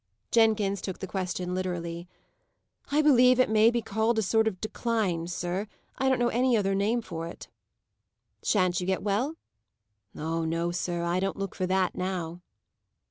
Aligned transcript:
Jenkins 0.31 0.81
took 0.81 0.97
the 0.97 1.05
question 1.05 1.53
literally. 1.53 2.07
"I 2.91 3.03
believe 3.03 3.39
it 3.39 3.51
may 3.51 3.69
be 3.69 3.83
called 3.83 4.17
a 4.17 4.23
sort 4.23 4.47
of 4.47 4.59
decline, 4.59 5.27
sir. 5.27 5.67
I 5.99 6.09
don't 6.09 6.17
know 6.17 6.29
any 6.29 6.57
other 6.57 6.73
name 6.73 7.03
for 7.03 7.27
it." 7.27 7.49
"Shan't 8.41 8.81
you 8.81 8.87
get 8.87 9.03
well?" 9.03 9.35
"Oh 10.15 10.43
no, 10.43 10.71
sir! 10.71 11.03
I 11.03 11.19
don't 11.19 11.37
look 11.37 11.53
for 11.53 11.67
that, 11.67 11.93
now." 11.93 12.41